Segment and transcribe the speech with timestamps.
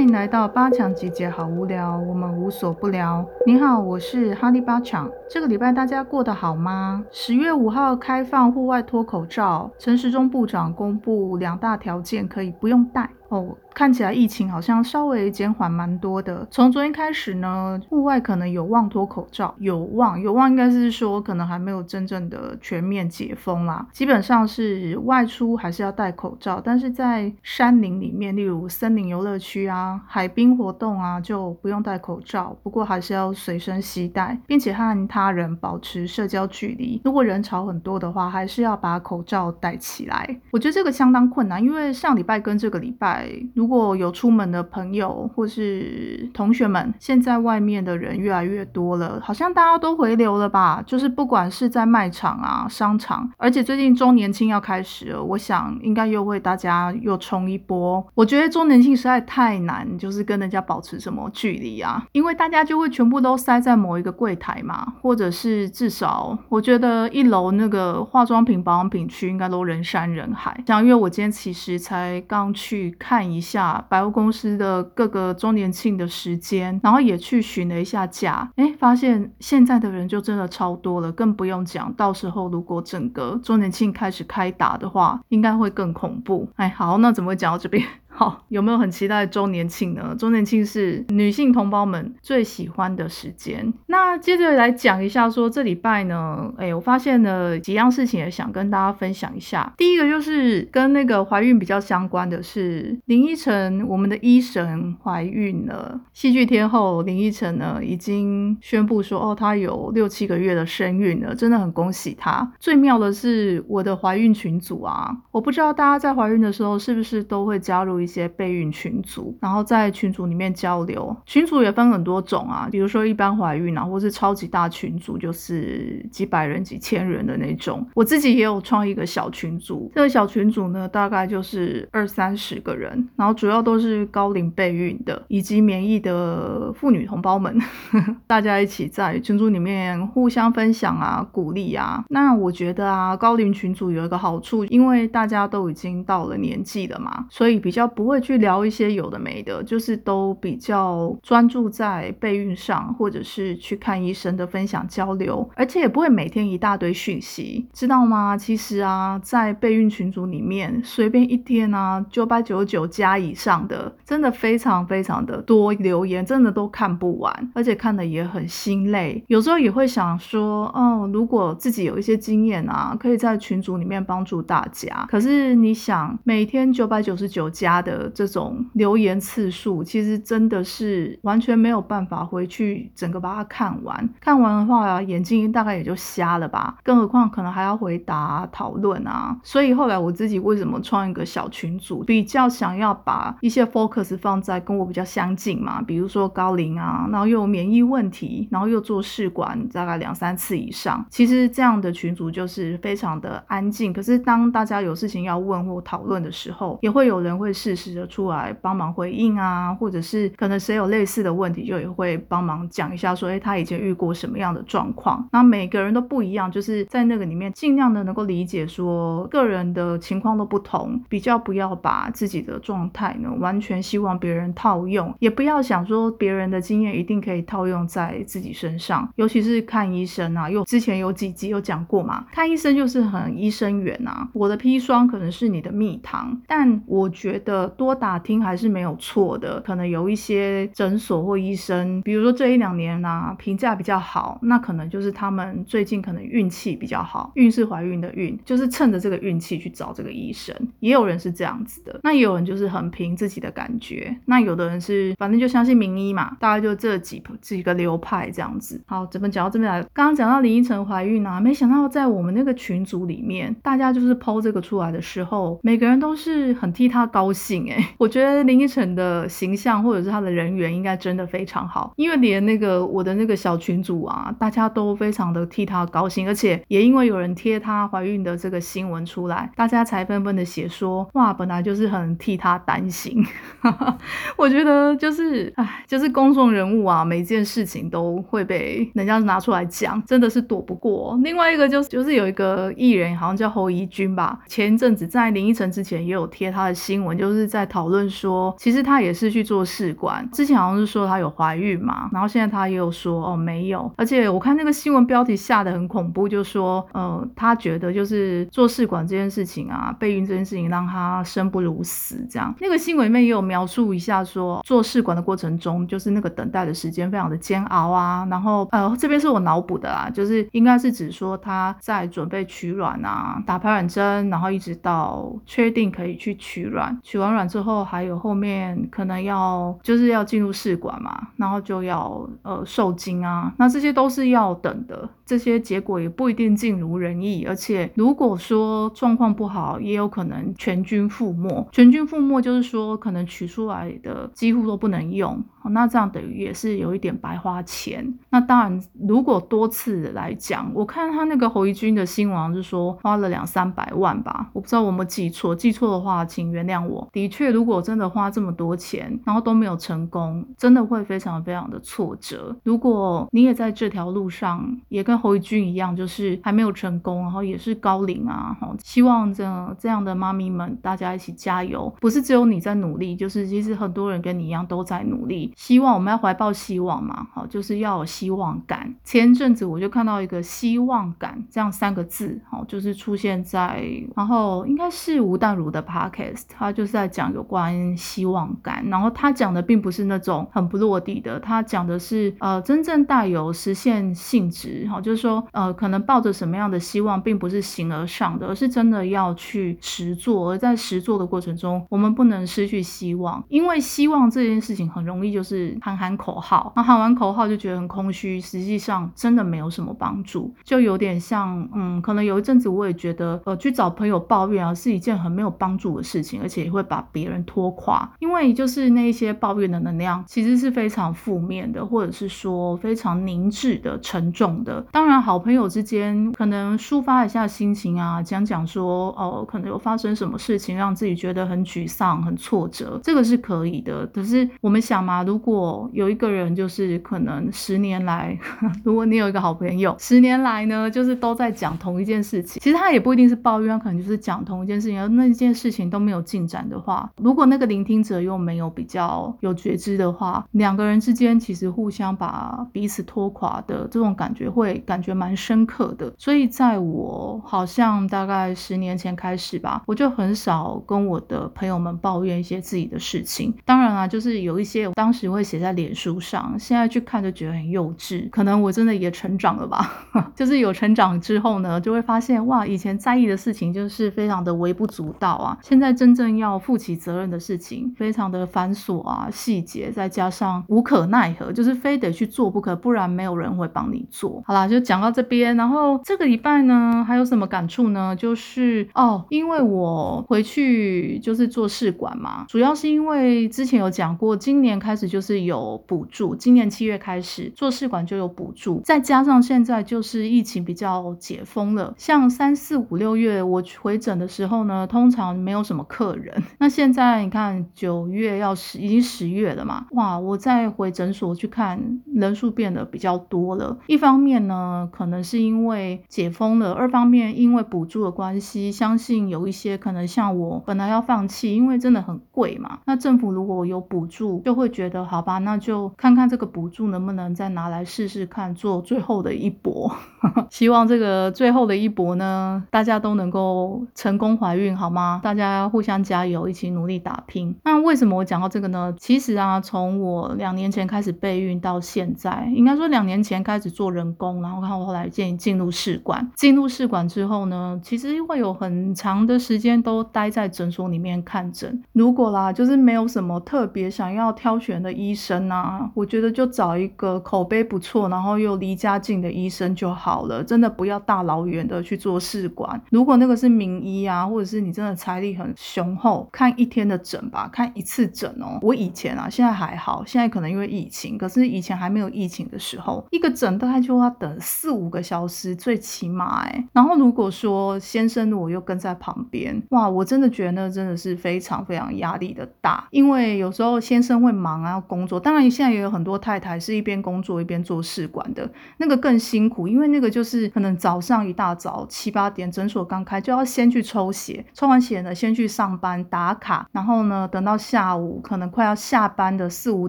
[0.00, 3.22] 欢迎来到八强集结，好无聊，我们无所不聊。
[3.46, 5.06] 你好，我是哈利八强。
[5.28, 7.04] 这个礼拜大家过得好吗？
[7.10, 13.10] 十月五号开放户外脱口罩，陈时中部长公布两大条件，可以不用戴。
[13.28, 16.46] 哦，看起来疫情好像稍微减缓蛮多的。
[16.50, 23.86] 从昨天开始呢，户外可能有望脱口罩，有望有望应该是说可能还没有真正的全面解封啦。
[23.92, 32.56] 基本上是外出还是要戴口罩，但是在山林里面，例如森林游乐区啊、海滨活动啊，就不用戴口罩。
[32.62, 37.00] 不过还是要随身携带，并且和他人保持社交距离。
[37.04, 40.40] 如果人潮很多的话，还是要把口罩戴起来。
[40.50, 43.30] 我觉得这个相当困难，因为上礼拜跟这个礼拜。
[43.54, 50.82] 如果有出门的朋友或是同学们，现在外面的人越来越多了，好像大家都回流了吧？
[50.84, 58.04] 就是不管是在卖场啊、商场，而且最近周年庆要开始了，我想应该又会大家又冲一波。
[58.14, 62.04] 我觉得周年庆实在太难，就是跟人家保持什么距离啊？
[62.10, 70.60] 因为大家就会全部都塞在某一个柜台嘛，或者是至少我觉得一楼那个化妆品、保养品区应该都人山人海。
[70.66, 72.90] 像因为我今天其实才刚去。
[72.98, 86.48] 看一下百货公司的各个周年庆的时间，然后也去询了一下价，哎，发现现在的人就真的超多了，更不用讲，到时候如果整个周年庆开始开打的话，应该会更恐怖。
[86.54, 87.84] 哎，好，那怎么会讲到这边？
[88.12, 90.14] 好，有没有很期待周年庆呢？
[90.18, 93.72] 周年庆是女性同胞们最喜欢的时间。
[93.86, 99.72] 那接着来讲一下，说这礼拜呢，哎，我发现了几样事情，也想跟大家分享一下。
[99.78, 105.98] 第一个就是跟那个怀孕比较相关的是，林依晨，我们的医神怀孕了。
[106.12, 112.52] 戏剧天后林依晨呢，已经宣布说，哦，她有六七个月的身孕了，真的很恭喜她。
[112.58, 118.00] 最妙的是我的怀孕群组啊，我不知道大家在怀孕的时候是不是都会加入。
[118.00, 121.16] 一些备孕群组，然后在群组里面交流。
[121.26, 127.86] 群组也分很多种啊，比如说一般怀孕啊，或是超级大群组，就是几百人、几千人的那种。
[127.94, 137.56] 我自己也有创一个小群组，这个小群组呢，大概就是二三十个人，然后主要都是高龄备孕的以及免疫的妇女同胞们，
[138.26, 142.04] 大家一起在群组里面互相分享啊、鼓励啊。
[142.08, 147.89] 那我觉得啊，高龄群组有一个好处，因为大家都已经到了年纪了嘛，所以比较。
[147.90, 158.36] 不会去聊一些有的没的，就是都比较专注在备孕上，或者是去看医生的分享交流，而且也不会每天一大堆讯息，知道吗？
[158.36, 169.22] 其实啊，在备孕群组里面，随便一天啊，九百九十九加以上的，真的非常非常的多留言，真的都看不完，而且看的也很心累。
[169.26, 175.06] 有时候也会想说，哦，如果自己有一些经验啊，可以在群组里面帮助大家。
[175.08, 177.79] 可是你想，每天九百九十九加。
[177.80, 184.08] 的这种留言次数，其实真的是完全没有办法回去整个把它看完。
[184.20, 186.76] 看完的话，眼睛大概也就瞎了吧。
[186.82, 189.36] 更何况可能还要回答讨论啊。
[189.42, 201.04] 所以后来我自己为什么创一个小群组，比较想要把一些 focus 放在跟我比较相近嘛，比如说高龄啊，然后又有免疫问题，然后又做试管大概两三次以上。
[201.08, 203.92] 其实这样的群组就是非常的安静。
[203.92, 207.69] 可是当大家有事情要问或讨论的时候，也会有人会试。
[207.70, 215.28] 适时的出来帮忙回应啊，或者是可能谁有类似的问题，就也会帮忙讲一下，说哎，他以前遇过什么样的状况。
[215.32, 229.08] 那每个人都不一样，就是在那个里面尽量的能够理解，说个人的情况都不同，比较不要把自己的状态呢完全希望别人套用，也不要想说别人的经验一定可以套用在自己身上。
[229.16, 234.28] 尤其是看医生啊，又之前有几集有讲过嘛，看医生就是很医生缘啊。
[234.32, 237.59] 我的砒霜可能是你的蜜糖，但我觉得。
[237.68, 250.54] 多打听还是没有错的，可能有一些诊所或医生，比如说这一两年呢评价比较好，那可能就是他们最近可能运气比较好，运是怀孕的孕，就是趁着这个运气去找这个医生。
[250.80, 258.80] 也有人是这样子的，那也有人就是很凭自己的感觉，那有的人是反正就相信名医嘛，大概就这几几个流派这样子。
[258.86, 259.82] 好，怎么讲到这边来？
[259.92, 267.49] 刚刚讲到林依晨怀孕啊，没想到在我们那个群组里面，大家就是抛这个出来的时候，每个人都是很替他高兴。
[267.70, 283.24] 哎， 我觉得林依晨的形象或者是他的人缘应该真的非常好，因为连那个我的那个小群组啊，大家都非常的替他高兴，而且也因为有人贴她怀孕的这个新闻出来，大家才纷纷的写说，哇，本来就是很替她担心。
[284.36, 291.18] 我觉得就是，哎，就是公众人物啊，每件事情都会被人家拿出来讲，真的是躲不过。
[291.24, 297.39] 另外一个就是，就是有一个艺人，好像叫侯怡君吧，前一阵子在林依晨之前也有贴他的新闻，就是。
[297.40, 312.54] 是在讨论说，其实她也是去做试管，之前好像是说她有怀孕嘛，然后现在她也有说哦没有，而且我看那个新闻标题下的很恐怖，就说呃她觉得就是做试管这件事情啊，备孕这件事情让她生不如死这样。
[312.60, 341.68] 那个新闻里面也有描述一下说，做试管的过程中，就是那个等待的时间非常的煎熬啊，然后呃这边是我脑补的啦，就是应该是指说她在准备取卵啊，打排卵针，然后一直到确定可以去取卵，取完卵之后，还有后面可能要就是要进入试管嘛，然后就要呃受精啊，那这些都是要等的，这些结果也不一定尽如人意，而且如果说状况不好，也有可能全军覆没。
[341.72, 345.42] 全军覆没就是说可能取出来的几乎都不能用。
[345.72, 348.18] 那这样等于也是有一点白花钱。
[348.30, 357.06] 那当然，如果多次来讲，我看他那个侯一军的新闻是说花了两三百万吧，我不知道我有没有记错，记错的话请原谅我。
[357.20, 362.56] 的确，如果真的花这么多钱，然后都没有成功，真的会非常非常的挫折。
[362.64, 371.94] 如果你也在这条路上，也跟侯一君一样，就是还没有成功，然后也是高龄啊，希望这这样的妈咪们大家一起加油。
[372.00, 375.52] 不是只有你在努力，就是其实很多人跟你一样都在努力。
[375.56, 378.94] 希望我们要怀抱希望嘛，好，就是要有希望感。
[379.04, 383.84] 前阵子我就看到一个希望感这样三个字，好，就是出现在，
[384.16, 405.30] 然后应该是吴淡如的 podcast，他就是在在讲有关希望感，然后他讲的并不是那种很不落地的，他讲的是呃真正带有实现性质，好，就是说呃可能抱着什么样的希望，并不是形而上的，而是真的要去实做，而在实做的过程中，我们不能失去希望，因为希望这件事情很容易。
[405.30, 424.84] 就是喊喊口号，那喊完口号就觉得很空虚，实际上真的没有什么帮助，就有点像，嗯，可能有一阵子我也觉得，呃，去找朋友抱怨啊，是一件很没有帮助的事情，而且也会把别人拖垮，因为就是那一些抱怨的能量其实是非常负面的，或者是说非常凝滞的、沉重的。
[424.90, 434.04] 当然，好朋友之间可能抒发一下心情啊，讲讲说，哦，可能有发生什么事情让自己觉得很沮丧、很挫折，这个是可以的。
[434.08, 435.20] 可是我们想嘛。
[435.20, 438.36] 如果有一个人，就是可能十年来，
[438.82, 456.12] 如果你有一个好朋友，十年来呢，就是都在讲同一件事情，其实他也不一定是抱怨，可能就是讲同一件事情，而那件事情都没有进展的话，如果那个聆听者又没有比较有觉知的话，两个人之间其实互相把彼此拖垮的这种感觉，会感觉蛮深刻的。
[456.18, 463.54] 所以在我好像大概十年前开始吧，我就很少跟我的朋友们抱怨一些自己的事情。
[463.64, 465.30] 当然啊，就是有一些当时。
[465.30, 468.28] 会写在脸书上，现在去看就觉得很幼稚。
[468.30, 484.40] 可能我真的也成长了吧， 就是有成长之后呢，就会发现哇，以前在意的事情就是非常的微不足道啊，现在真正要负起责任的事情，非常的繁琐啊，细节再加上无可奈何，就是非得去做不可，不然没有人会帮你做。
[484.46, 485.56] 好啦，就讲到这边。
[485.56, 488.14] 然后这个礼拜呢，还有什么感触呢？
[488.14, 495.00] 就是哦，因为我回去就是做试管嘛，主要是因为之前有讲过，今年开始。
[495.10, 506.40] 就是有补助，今年七月开始做试管就有补助，再加上现在就是疫情比较解封了，像三四五六月我回诊的时候呢，通常没有什么客人。
[506.60, 513.76] 那现在你看九月要十已经十月了嘛，哇，我再回诊所去看人数变得比较多了。
[513.88, 522.78] 一方面呢，可能是因为解封了；二方面因为补助的关系，相信有一些可能像我本来要放弃，因为真的很贵嘛。
[522.84, 525.00] 那政府如果有补助，就会觉得。
[525.00, 529.90] 好吧，那就看看这个补助能不能再拿来试试看，做最后的一搏。
[530.50, 535.20] 希望这个最后的一搏呢，大家都能够成功怀孕，好吗？
[535.24, 537.56] 大家互相加油，一起努力打拼。
[537.64, 538.94] 那为什么我讲到这个呢？
[538.98, 551.82] 其实啊，从我两年前开始备孕到现在，应该说两年前开始做人工，然后看我后来进进入试管，进入试管之后呢，其实会有很长的时间都待在诊所里面看诊。
[551.94, 554.90] 如果啦，就是没有什么特别想要挑选的。
[554.90, 560.42] 医生啊，我觉得就找一个口碑不错，然后又离家近的医生就好了。
[560.42, 562.78] 真的不要大老远的去做试管。
[562.90, 568.58] 如果那个是名医啊，或者是你真的财力很雄厚，看一天的诊吧，看一次诊哦。
[568.62, 576.64] 我以前啊，现在还好，现在可能因为疫情，可是以前还没有疫情的时候，一个诊大概就要等四五个小时，最起码哎。
[576.72, 584.80] 然后如果说先生我又跟在旁边，哇，我真的觉得那真的是非常非常压力的大，因为有时候先生会忙啊。
[584.80, 599.88] 工作当然，现在也有很多太太是一边工作一边做试管的，那个更辛苦，因为那个就是可能早上一大早七八点诊所刚开，就要先去抽血，抽完血呢先去上班打打卡，然后呢，等到下午可能快要下班的四五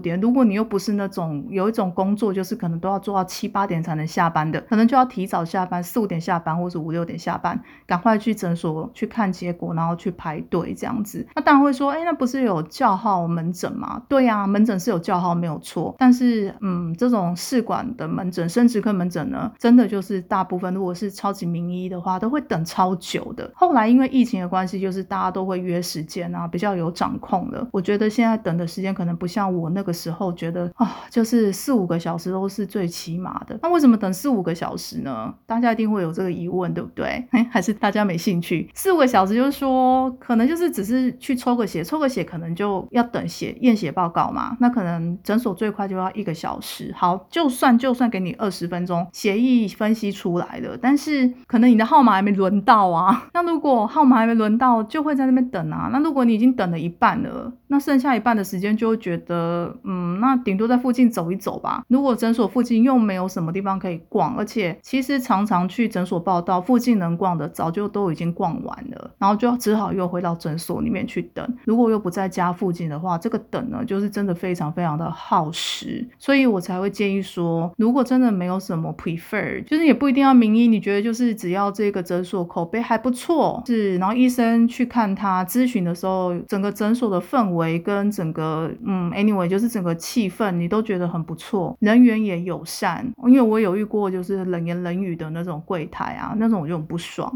[0.00, 11.24] 点，如果你又不是那种有一种工作，就是可能都要做到七八点才能下班的，可能就要提早下班，四五点下班或者五六点下班，赶快去诊所去看结果，然后去排队这样子。
[11.36, 14.02] 那当然会说，哎，那不是有叫号门诊吗？
[14.08, 23.48] 对呀，门诊是有叫号没有错，但是嗯，这种试管的门诊、生殖科门诊呢，真的就是大部分如果是超级名医的话，都会等超久的。
[23.54, 27.66] 后来因为疫情的关系，就是大家都会约时间啊，比较有掌控的。
[27.72, 33.58] 我觉得现在等的时间可能不像我那个时候觉得啊，就是四五个小时都是最起码的。
[33.62, 35.32] 那为什么等四五个小时呢？
[35.46, 37.24] 大家一定会有这个疑问，对不对？
[37.50, 38.68] 还是大家没兴趣？
[38.74, 44.56] 四五个小时就是说，可能就是只是去抽个血，抽个血可能就要等血验血报告嘛。
[44.60, 46.92] 那可能诊所最快就要一个小时。
[46.96, 53.24] 好，就算就算给你二十分钟，协议分析出来了，但是可能你的号码还没轮到啊。
[53.32, 55.88] 那如果号码还没轮到，就会在那边等啊。
[55.92, 61.82] 那如如果你已经等了一半了，那剩下一半的时间就会觉得，嗯，那顶多在附近走一走吧。
[61.88, 71.56] 如果诊所附近又没有什么地方可以逛，而且其实常常去诊所报道，附近能逛的早就都已经逛完了，然后就只好又回到诊所里面去等。
[71.64, 76.06] 如果又不在家附近的话，这个等呢，就是真的非常非常的耗时。
[76.18, 97.32] 所以我才会建议说，如果真的没有什么 prefer，就是也不一定要名医，你觉得就是只要这个诊所口碑还不错，是，然后医生去看他咨询的时候，整个诊所的氛围跟整个嗯，anyway，就是整个气氛你都觉得很不错，人员也友善，因为我有遇过就是冷言冷语的那种柜台啊，那种我就很不爽。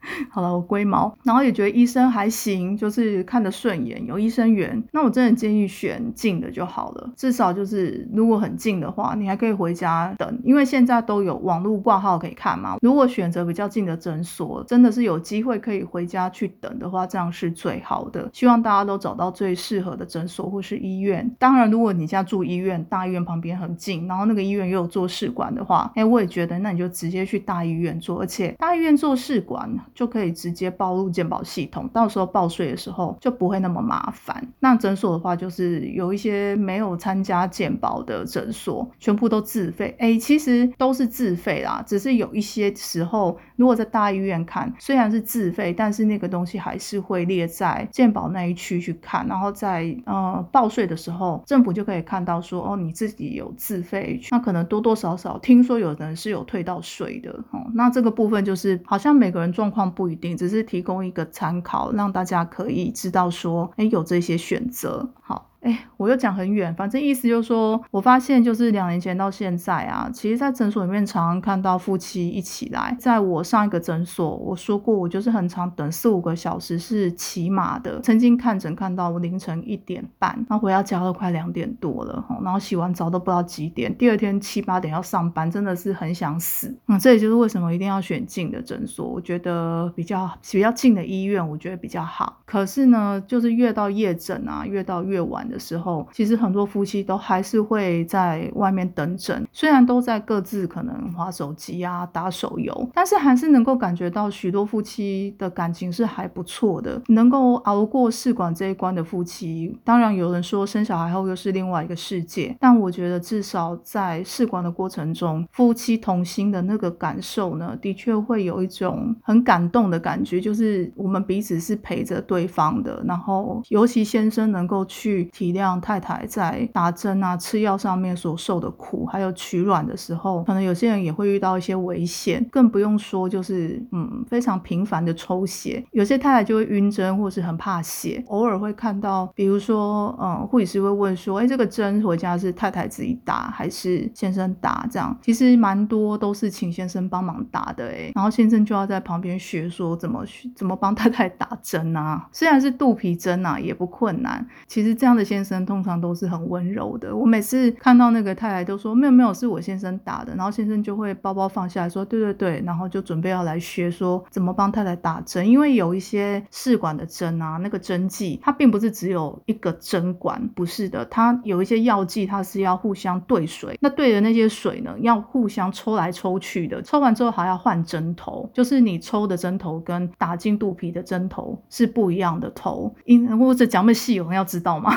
[0.30, 4.82] 好了，我龟毛，然后也觉得医生还行，就是看得顺眼，有医生缘。
[4.92, 12.76] 那我真的建议选近的就好了，至少就是如果很近的话，你还可以回家等，因为现在都有网络挂号可以看嘛。
[12.80, 18.28] 如果选择比较近的诊所，真的是有机会可以回家去等的话，这样是最好的。
[18.32, 21.28] 希望大家都找到最适合的诊所或是医院。
[21.38, 29.68] 当然，如果你家住医院，大医院旁边很近，然后那个医院又有做试管的话，哎，我也觉得那你就直接去大医院做，而且大医院做试管。
[29.98, 34.46] 就可以直接报入健保系统，到时候报税的时候就不会那么麻烦。
[34.60, 39.96] 那诊所的话，就是有一些没有参加健保的诊所，全部都自费。
[39.98, 49.26] 哎，其实都是自费啦，只是有一些时候，如果在大医院看，虽然是自费，但是那个东西还是会列在健保那一区去看。
[49.26, 57.32] 然后在呃报税的时候，政府就可以看到说，哦，你自己有自费，那可能多多少少听说有人是有退到税的。
[57.50, 59.87] 哦，那这个部分就是好像每个人状况。
[59.90, 65.10] 不一定，只是提供一个参考，让大家可以知道说，哎，有这些选择。
[65.20, 65.47] 好。
[65.60, 72.96] 哎，我又讲很远，反正意思就是说，我发现就是两年前到现在啊，其实，在诊所里面常常看到夫妻一起来。
[72.96, 78.00] 在我上一个诊所，我说过，我就是很长等四五个小时是起码的。
[78.02, 83.92] 曾经看诊看到凌晨一点半，然后回到家都快两点多了，然后洗完澡都不知道几点。
[83.98, 86.72] 第二天七八点要上班，真的是很想死。
[86.86, 92.40] 嗯，这也就是为什么一定要选近的诊所，我觉得比较比较近的医院，我觉得比较好。
[92.46, 95.47] 可是呢，就是越到夜诊啊，越到越晚。
[95.48, 107.00] 的时候，其实很多夫妻都还是会在外面等诊，虽然都在各自可能划手机啊、打手游，但是还是能够感觉到许多夫妻的感情是还不错的。
[107.08, 125.28] 能够熬过试管这一关的夫妻，当然有人说生小孩后又是另外一个世界，但我觉得至少在试管的过程中，夫妻同心的那个感受呢，的确会有一种很感动的感觉，就是我们彼此是陪着对方的，然后尤其先生能够去。
[125.38, 144.84] 体谅太太在打针啊、吃药上面所受的苦，还有取卵的时候，可能有些人也会遇到一些危险，更不用说就是嗯非常频繁的抽血，有些太太就会晕针或是很怕血， 偶尔会看到，比如说嗯护士会问说，哎这个针回家是太太自己打还是先生打？
[144.90, 150.24] 这样其实蛮多都是请先生帮忙打的哎，然后先生就要在旁边学说怎么
[150.56, 155.27] 怎么帮太太打针啊，虽然是肚皮针啊也不困难，其实这样的。
[155.28, 184.96] 先生通常都是很温柔的，我每次看到那个太太都说没有没有是我先生打的，然后先生就会包包放下来说对对对，然后就准备要来学说怎么帮太太打针，因为有一些试管的针啊，那个针剂它并不是只有一个针管，不是的，它有一些药剂它是要互相兑水，那兑的那些水呢要互相抽来抽去的，抽完之后还要换针头，就是你抽的针头跟打进肚皮的针头是不一样的头，因或者讲么细，我们要知道吗？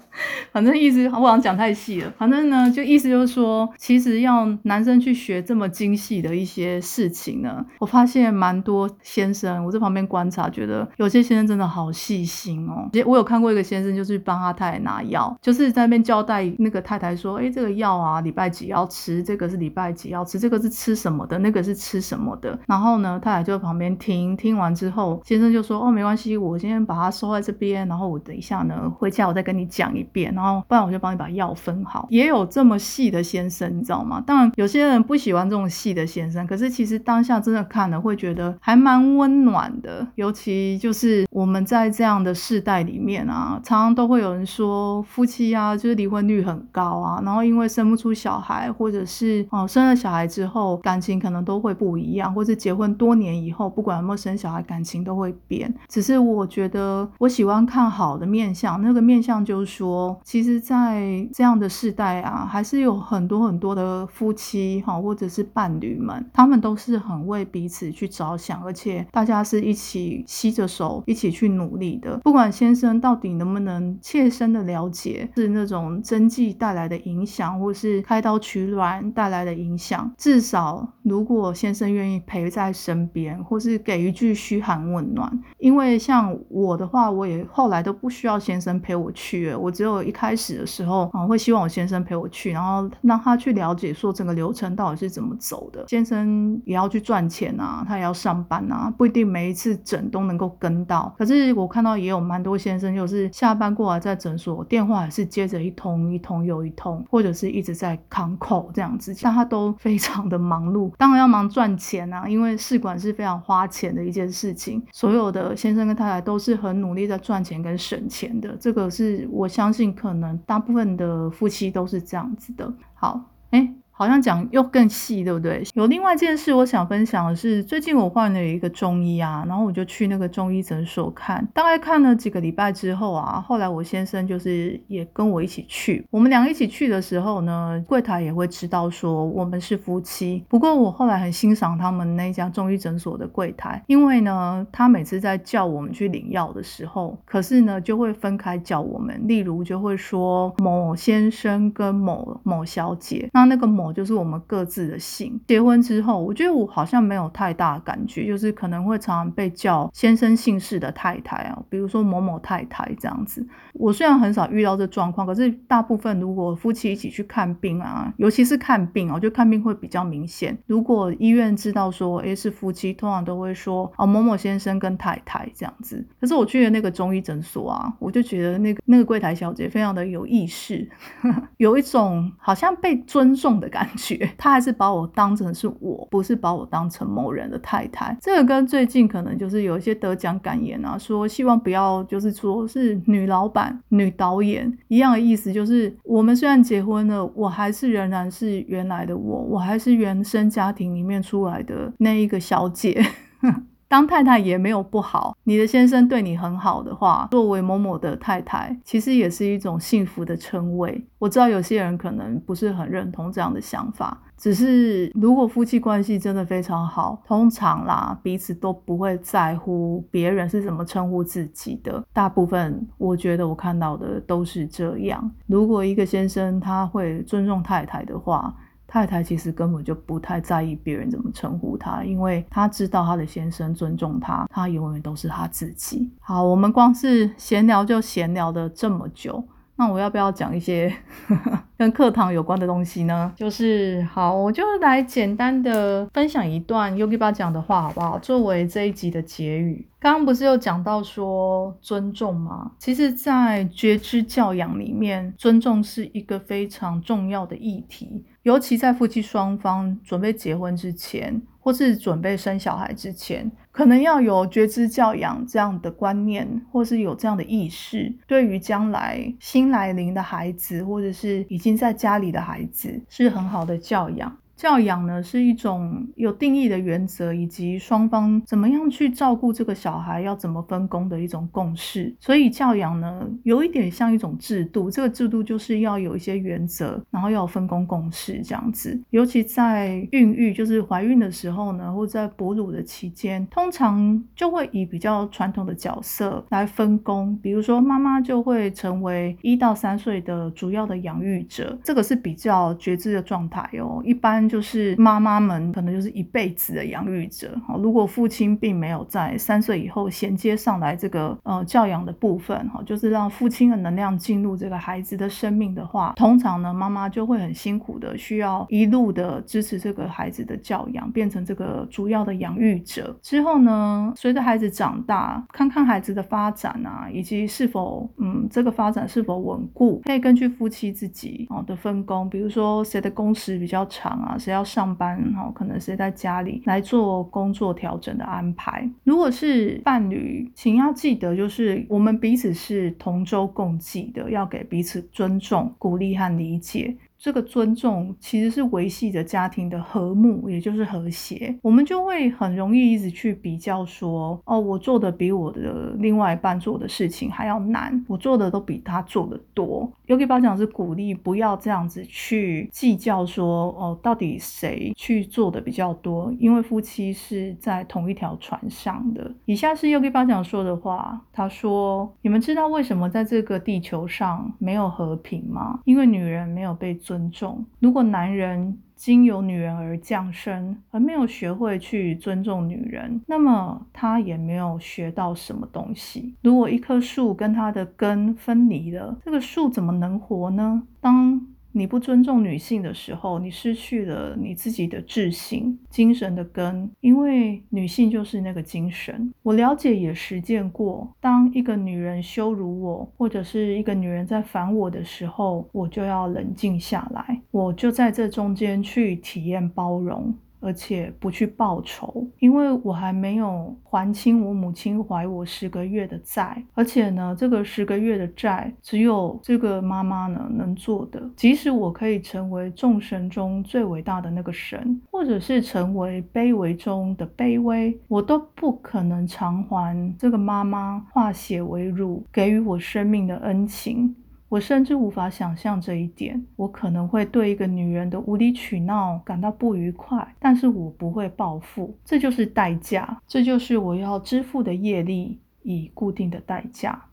[0.51, 2.13] 反正意思我好讲太细了。
[2.17, 12.89] 反正呢，就意思就是说，其实要男生去学这么精细的一些事情呢，我发现蛮多先生，我在旁边观察，觉得有些先生真的好细心哦。
[13.05, 19.23] 我有看过一个先生，就是帮他太太拿药，就是在那边交代那个太太说：“哎，这个药啊，礼拜几要吃？
[19.23, 20.39] 这个是礼拜几要吃？
[20.39, 21.37] 这个是吃什么的？
[21.39, 34.23] 那个是吃什么的？”然后呢，太太就在旁边听，听完之后，先生就说：“哦，没关系，我先把它收在这边，然后我等一下呢回家我再跟你讲遍。”然后不然我就帮你把药分好，也有这么细的先生，你知道吗？
[34.25, 40.07] 当然有些人不喜欢这种细的先生，可是其实当下真的看了会觉得还蛮温暖的。
[40.15, 55.73] 尤其就是我们在这样的世代里面啊，常常都会有人说夫妻啊，就是离婚率很高啊，然后因为生不出小孩，或者是哦生了小孩之后感情可能都会不一样，或者结婚多年以后不管有没有生小孩，感情都会变。
[55.87, 59.90] 只是我觉得我喜欢看好的面相，那个面相就是说。
[60.23, 72.17] 其实，在这样的世代啊，还是有很多很多的夫妻哈，或者是伴侣们，他们都是很为彼此去着想，而且大家是一起携着手一起去努力的。
[72.23, 90.11] 不管先生到底能不能切身的了解是那种针剂带来的影响，或是开刀取卵带来的影响，至少如果先生愿意陪在身边，或是给一句嘘寒问暖，因为像我的话，我也后来都不需要先生陪我去，我只有一。
[90.21, 95.83] 开始的时候啊，会希望我先生陪我去，然后让他去了解说整个流程到底是怎么走的。
[95.87, 101.11] 先生也要去赚钱啊，他也要上班啊，不一定每一次诊都能够跟到。
[101.17, 110.91] 可是我看到也有蛮多先生，就是下班过来在诊所，电话也是接着一通一通又一通，或者是一直在扛口这样子，但他都非常的忙碌。
[110.99, 114.83] 当然要忙赚钱啊，因为试管是非常花钱的一件事情。
[114.91, 120.13] 所有的先生跟太太都是很努力在赚钱跟省钱的，这个是我相相信可。
[120.13, 122.73] 能大部分的夫妻都是这样子的。
[122.93, 123.80] 好，哎。
[124.01, 125.63] 好像讲又更细，对不对？
[125.75, 140.43] 有另外一件事我想分享的是，最近我换了一个中医啊，然后我就去那个中医诊所看，大概看了几个礼拜之后啊，后来我先生就是也跟我一起去，我们两个一起去的时候呢，柜台也会知道说我们是夫妻。
[140.49, 153.90] 不过我后来很欣赏他们那家中医诊所的柜台，因为呢，他每次在叫我们去领药的时候，可是呢就会分开叫我们，例如就会说某先生跟某某小姐，那那个某。
[153.91, 155.39] 就是我们各自的姓。
[155.47, 163.45] 结婚之后，我觉得我好像没有太大感觉，就是可能会常常被叫先生姓氏的太太啊，比如说某某太太这样子。
[163.73, 170.57] 我虽然很少遇到这状况，可是大部分如果夫妻一起去看病啊，尤其是看病啊，我觉得看病会比较明显。
[170.67, 176.05] 如果医院知道说，哎，是夫妻，通常都会说哦，某某先生跟太太这样子。
[176.19, 180.89] 可是我去的那个中医诊所啊，我就觉得那个那个柜台小姐非常的有意识，
[181.57, 183.80] 有一种好像被尊重的感。
[183.81, 188.15] 感觉 他还是把我当成是我，不是把我当成某人的太太。
[188.21, 203.03] 这个跟最近可能就是有一些得奖感言啊，说希望不要就是说是女老板、女导演一样的意思，就是我们虽然结婚了，我还是仍然是原来的我，我还是原生家庭里面出来的那一个小姐。
[203.91, 211.05] 当太太也没有不好，你的先生对你很好的话，作为某某的太太，其实也是一种幸福的称谓。
[211.19, 222.01] 我知道有些人可能不是很认同这样的想法，只是如果夫妻关系真的非常好，通常啦，彼此都不会在乎别人是怎么称呼自己的。
[222.13, 225.29] 大部分我觉得我看到的都是这样。
[225.47, 228.55] 如果一个先生他会尊重太太的话，
[228.91, 236.11] 太太其实根本就不太在意别人怎么称呼他，因为他知道他的先生尊重他，他永远都是他自己。
[236.19, 239.41] 好，我们光是闲聊就闲聊了这么久，
[239.77, 240.93] 那我要不要讲一些
[241.77, 243.31] 跟课堂有关的东西呢？
[243.37, 248.19] 就是好，我就来简单的分享一段 Yogi 爸讲的话，好不好？
[248.19, 249.87] 作为这一集的结语。
[250.01, 252.71] 刚刚不是有讲到说尊重吗？
[252.77, 258.25] 其实，在觉知教养里面，尊重是一个非常重要的议题。
[258.43, 274.35] 尤其在夫妻双方准备结婚之前，或是准备生小孩之前，可能要有觉知教养这样的观念，或是有这样的意识，对于将来新来临的孩子，或者是已经在家里的孩子，是很好的教养。
[274.61, 282.15] 教养呢是一种有定义的原则，以及双方怎么样去照顾这个小孩，要怎么分工的一种共识。
[282.19, 289.01] 所以教养呢，有一点像一种制度，这个制度就是要有一些原则，然后要分工共事这样子。
[289.09, 303.99] 尤其在孕育，就是怀孕的时候呢，或者在哺乳的期间，通常就会以比较传统的角色来分工，比如说妈妈就会成为一到三岁的主要的养育者，这个是比较觉知的状态哦。
[304.05, 307.57] 一般就是妈妈们可能就是一辈子的养育者。
[307.65, 323.17] 哈，如果父亲并没有在三岁以后衔接上来这个呃教养的部分，哈，就是让父亲的能量进入这个孩子的生命的话，通常呢，妈妈就会很辛苦的需要一路的支持这个孩子的教养，变成这个主要的养育者。
[323.21, 338.89] 之后呢，随着孩子长大，看看孩子的发展啊，以及是否嗯这个发展是否稳固，可以根据夫妻自己哦的分工，比如说谁的工时比较长啊，是要上班然后，可能是在家里来做工作调整的安排。
[339.03, 346.97] 如果是伴侣，请要记得，就是我们彼此是同舟共济的，要给彼此尊重、鼓励和理解。
[347.21, 351.55] 这个尊重其实是维系着家庭的和睦，也就是和谐。
[351.61, 359.87] 我们就会很容易一直去比较说，哦，我做的比我的另外一半做的事情还要难，我做的都比他做的多。
[360.07, 366.33] Yogi 巴讲是鼓励不要这样子去计较说，哦，到底谁去做的比较多？
[366.39, 369.31] 因为夫妻是在同一条船上的。
[369.45, 375.79] 以下是 Yogi 巴讲说的话，他说：“你们知道为什么在这个地球上没有和平吗？
[375.85, 377.65] 因为女人没有被。”尊重。
[377.79, 386.33] 如果男人经由女人而降生，而没有学会去尊重女人，那么他也没有学到什么东西。
[386.41, 390.83] 如果一棵树跟它的根分离了，这个树怎么能活呢？
[391.01, 399.33] 当你不尊重女性的时候，你失去了你自己的自信、精神的根，因为女性就是那个精神。
[399.41, 410.33] 我了解也实践过，当一个女人羞辱我，或者是一个女人在烦我的时候，我就要冷静下来，我就在这中间去体验包容。
[410.61, 416.63] 而且不去报仇，因为我还没有还清我母亲怀我十个月的债。
[416.73, 421.21] 而且呢，这个十个月的债，只有这个妈妈呢能做的。
[421.35, 434.15] 即使我可以成为众神中最伟大的那个神，或者是成为卑微中的卑微，我都不可能偿还这个妈妈化血为乳给予我生命的恩情。
[434.51, 436.45] 我甚至无法想象这一点。
[436.57, 441.97] 我可能会对一个女人的无理取闹感到不愉快，但是我不会报复。
[442.03, 447.05] 这就是代价，这就是我要支付的业力，以固定的代价。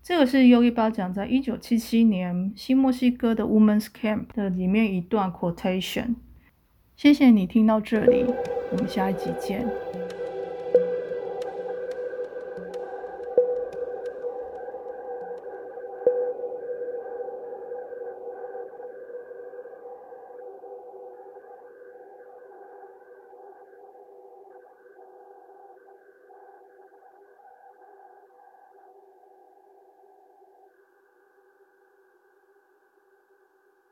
[0.00, 6.14] 这个是 Yogi 巴讲在一九七七年新墨西哥的 Women's Camp 的里面一段 quotation。
[6.94, 8.24] 谢谢你听到这里，
[8.70, 9.66] 我们下一集见。